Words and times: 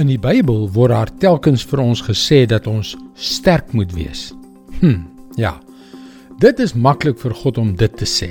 In 0.00 0.08
die 0.08 0.20
Bybel 0.20 0.62
word 0.72 0.94
daar 0.94 1.10
telkens 1.20 1.60
vir 1.68 1.82
ons 1.82 2.00
gesê 2.00 2.46
dat 2.48 2.64
ons 2.70 2.94
sterk 3.20 3.74
moet 3.76 3.90
wees. 3.92 4.30
Hm, 4.78 5.02
ja. 5.36 5.58
Dit 6.40 6.62
is 6.64 6.72
maklik 6.72 7.18
vir 7.20 7.34
God 7.36 7.60
om 7.60 7.74
dit 7.76 7.98
te 8.00 8.08
sê. 8.08 8.30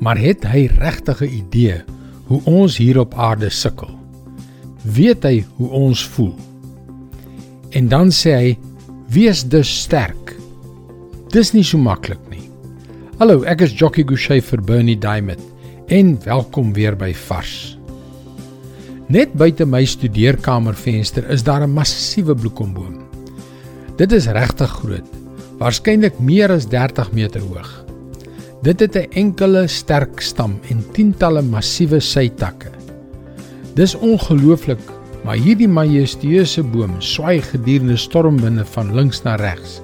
Maar 0.00 0.16
het 0.16 0.46
hy 0.48 0.70
regtig 0.80 1.20
'n 1.20 1.36
idee 1.36 1.82
hoe 2.32 2.40
ons 2.44 2.76
hier 2.76 2.98
op 2.98 3.14
aarde 3.14 3.50
sukkel? 3.50 3.92
Weet 4.82 5.22
hy 5.24 5.44
hoe 5.56 5.68
ons 5.68 6.06
voel? 6.16 6.34
En 7.70 7.88
dan 7.88 8.08
sê 8.08 8.32
hy: 8.32 8.58
"Wees 9.08 9.44
dus 9.44 9.68
sterk." 9.68 10.36
Dis 11.28 11.52
nie 11.52 11.64
so 11.64 11.78
maklik 11.78 12.24
nie. 12.30 12.48
Hallo, 13.18 13.42
ek 13.42 13.60
is 13.60 13.72
Jockey 13.72 14.04
Gouchee 14.04 14.40
vir 14.40 14.62
Bernie 14.62 14.98
Diamond 14.98 15.40
en 15.88 16.18
welkom 16.24 16.72
weer 16.72 16.96
by 16.96 17.12
Vars. 17.12 17.76
Net 19.06 19.36
buite 19.38 19.62
my 19.70 19.84
studeerkamervenster 19.86 21.28
is 21.30 21.44
daar 21.46 21.62
'n 21.62 21.70
massiewe 21.70 22.34
bloekomboom. 22.34 22.94
Dit 23.96 24.12
is 24.12 24.26
regtig 24.26 24.70
groot, 24.70 25.08
waarskynlik 25.58 26.18
meer 26.18 26.50
as 26.50 26.66
30 26.66 27.12
meter 27.12 27.40
hoog. 27.40 27.84
Dit 28.62 28.80
het 28.80 28.96
'n 28.96 29.10
enkele 29.10 29.66
sterk 29.68 30.20
stam 30.20 30.58
en 30.68 30.84
tientalle 30.92 31.42
massiewe 31.42 32.00
sytakke. 32.00 32.70
Dis 33.74 33.94
ongelooflik, 33.94 34.80
maar 35.24 35.36
hierdie 35.36 35.68
majestueuse 35.68 36.62
boom 36.62 36.94
swaai 36.98 37.42
gedurende 37.42 37.96
stormwinde 37.96 38.64
van 38.64 38.94
links 38.94 39.22
na 39.22 39.34
regs. 39.34 39.80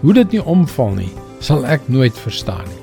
Hoe 0.00 0.12
dit 0.12 0.30
nie 0.32 0.44
omval 0.44 0.94
nie, 0.94 1.12
sal 1.38 1.66
ek 1.66 1.80
nooit 1.86 2.18
verstaan 2.18 2.64
nie. 2.64 2.82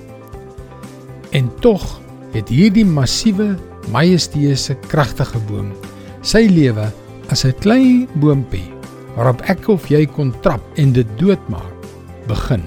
En 1.30 1.52
tog 1.60 2.02
het 2.32 2.50
hierdie 2.50 2.86
massiewe 2.86 3.58
majestueuse 3.90 4.76
kragtige 4.88 5.40
boom 5.50 5.72
sy 6.22 6.46
lewe 6.52 6.92
as 7.34 7.46
'n 7.46 7.56
klein 7.64 8.08
boontjie 8.22 8.70
waarop 9.16 9.42
ek 9.50 9.70
of 9.70 9.90
jy 9.90 10.06
kon 10.06 10.32
trap 10.42 10.62
en 10.78 10.94
dit 10.94 11.08
doodmaak 11.18 11.88
begin. 12.28 12.64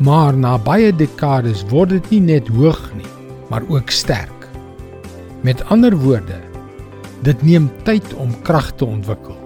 Maar 0.00 0.34
na 0.36 0.58
baie 0.58 0.92
dekades 0.92 1.64
word 1.70 1.90
dit 1.90 2.10
nie 2.10 2.20
net 2.20 2.48
hoog 2.48 2.90
nie 2.94 3.08
maar 3.50 3.62
ook 3.68 3.90
sterk. 3.90 4.48
Met 5.42 5.62
ander 5.64 5.96
woorde 5.96 6.40
dit 7.22 7.42
neem 7.42 7.70
tyd 7.84 8.14
om 8.14 8.32
krag 8.42 8.72
te 8.76 8.84
ontwikkel. 8.84 9.36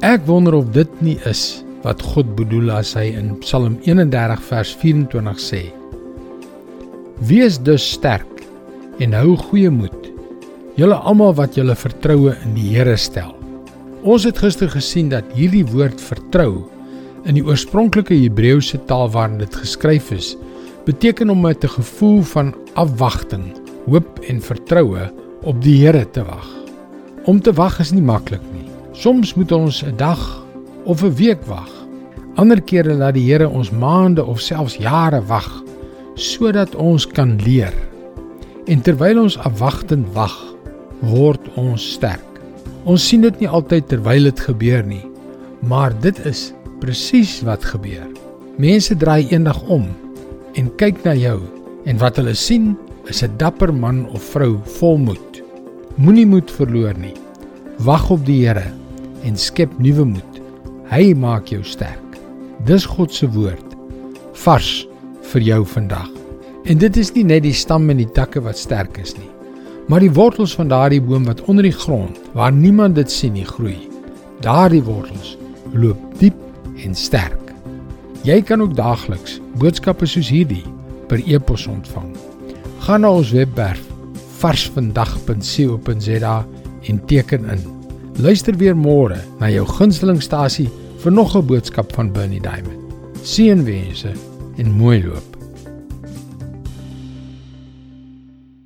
Ek 0.00 0.26
wonder 0.26 0.54
of 0.54 0.70
dit 0.72 0.90
nie 1.00 1.18
is 1.24 1.64
wat 1.82 2.02
God 2.02 2.36
bedoel 2.36 2.70
as 2.70 2.94
hy 2.94 3.12
in 3.16 3.38
Psalm 3.40 3.78
31 3.86 4.42
vers 4.42 4.74
24 4.82 5.40
sê 5.40 5.62
Wees 7.28 7.58
dus 7.60 7.84
sterk 7.84 8.39
en 9.00 9.14
hou 9.16 9.34
goeie 9.48 9.70
moed. 9.72 10.10
Julle 10.78 10.96
almal 11.08 11.32
wat 11.38 11.56
julle 11.58 11.74
vertroue 11.76 12.34
in 12.44 12.52
die 12.56 12.68
Here 12.74 12.96
stel. 13.00 13.32
Ons 14.00 14.26
het 14.28 14.38
gister 14.40 14.70
gesien 14.72 15.10
dat 15.12 15.28
hierdie 15.36 15.64
woord 15.68 16.00
vertrou 16.00 16.66
in 17.28 17.36
die 17.36 17.44
oorspronklike 17.44 18.16
Hebreëse 18.16 18.80
taal 18.88 19.10
waarin 19.12 19.40
dit 19.40 19.56
geskryf 19.56 20.10
is, 20.16 20.34
beteken 20.86 21.30
om 21.30 21.40
met 21.40 21.64
'n 21.64 21.74
gevoel 21.80 22.22
van 22.22 22.54
afwagting, 22.74 23.52
hoop 23.86 24.20
en 24.28 24.40
vertroue 24.40 25.10
op 25.42 25.62
die 25.62 25.84
Here 25.84 26.10
te 26.10 26.24
wag. 26.24 26.48
Om 27.24 27.40
te 27.40 27.52
wag 27.52 27.80
is 27.80 27.92
nie 27.92 28.02
maklik 28.02 28.42
nie. 28.52 28.68
Soms 28.92 29.34
moet 29.34 29.52
ons 29.52 29.82
'n 29.82 29.96
dag 29.96 30.44
of 30.84 31.02
'n 31.02 31.14
week 31.14 31.44
wag. 31.46 31.70
Ander 32.36 32.60
kere 32.60 32.94
laat 32.94 33.14
die 33.14 33.32
Here 33.32 33.48
ons 33.48 33.70
maande 33.70 34.24
of 34.24 34.40
selfs 34.40 34.76
jare 34.76 35.22
wag 35.26 35.62
sodat 36.14 36.74
ons 36.74 37.06
kan 37.06 37.38
leer 37.44 37.72
En 38.70 38.78
terwyl 38.86 39.18
ons 39.24 39.34
afwagtend 39.42 40.06
wag, 40.14 40.34
word 41.02 41.48
ons 41.58 41.82
sterk. 41.96 42.26
Ons 42.86 43.02
sien 43.02 43.24
dit 43.24 43.40
nie 43.42 43.48
altyd 43.50 43.88
terwyl 43.90 44.28
dit 44.28 44.42
gebeur 44.46 44.84
nie, 44.86 45.02
maar 45.66 45.90
dit 46.04 46.20
is 46.28 46.50
presies 46.78 47.40
wat 47.48 47.66
gebeur. 47.66 48.06
Mense 48.62 48.94
draai 48.94 49.26
eendag 49.32 49.58
om 49.66 49.88
en 50.54 50.70
kyk 50.78 51.02
na 51.02 51.16
jou 51.18 51.40
en 51.90 51.98
wat 51.98 52.20
hulle 52.20 52.36
sien 52.38 52.76
is 53.10 53.24
'n 53.24 53.34
dapper 53.42 53.72
man 53.72 54.06
of 54.14 54.22
vrou 54.34 54.60
vol 54.78 54.98
moed. 54.98 55.42
Moenie 55.98 56.26
moed 56.26 56.50
verloor 56.50 56.94
nie. 56.94 57.16
Wag 57.78 58.10
op 58.10 58.24
die 58.24 58.46
Here 58.46 58.70
en 59.24 59.36
skep 59.36 59.78
nuwe 59.78 60.04
moed. 60.04 60.40
Hy 60.90 61.14
maak 61.14 61.50
jou 61.50 61.64
sterk. 61.64 62.18
Dis 62.64 62.86
God 62.86 63.12
se 63.12 63.26
woord 63.26 63.74
vars 64.32 64.86
vir 65.22 65.42
jou 65.42 65.64
vandag. 65.64 66.19
En 66.64 66.78
dit 66.78 66.96
is 66.96 67.12
nie 67.14 67.24
net 67.24 67.42
die 67.42 67.54
stam 67.56 67.88
en 67.90 67.96
die 67.96 68.10
takke 68.12 68.40
wat 68.44 68.58
sterk 68.60 68.98
is 69.00 69.14
nie, 69.16 69.30
maar 69.88 70.00
die 70.04 70.12
wortels 70.12 70.54
van 70.54 70.68
daardie 70.68 71.00
boom 71.02 71.24
wat 71.24 71.40
onder 71.48 71.64
die 71.66 71.74
grond, 71.74 72.18
waar 72.36 72.52
niemand 72.52 72.94
dit 72.94 73.10
sien 73.10 73.32
nie, 73.32 73.46
groei. 73.48 73.78
Daardie 74.44 74.82
wortels 74.84 75.36
loop 75.72 75.98
diep 76.20 76.36
en 76.84 76.94
sterk. 76.94 77.52
Jy 78.24 78.42
kan 78.44 78.60
ook 78.60 78.76
daagliks 78.76 79.40
boodskappe 79.60 80.06
soos 80.06 80.28
hierdie 80.28 80.64
per 81.08 81.22
e-pos 81.24 81.66
ontvang. 81.66 82.12
Gaan 82.84 83.00
na 83.04 83.10
ons 83.16 83.32
webwerf 83.32 83.82
varsvandag.co.za 84.40 86.36
en 86.88 87.04
teken 87.06 87.44
in. 87.56 87.60
Luister 88.20 88.56
weer 88.56 88.76
môre 88.76 89.20
na 89.40 89.48
jou 89.52 89.66
gunstelingstasie 89.68 90.68
vir 91.02 91.12
nog 91.12 91.36
'n 91.36 91.46
boodskap 91.46 91.92
van 91.92 92.12
Bernie 92.12 92.40
Diamond. 92.40 92.80
Seënwense 93.22 94.12
en 94.56 94.70
mooi 94.70 95.02
loop. 95.04 95.39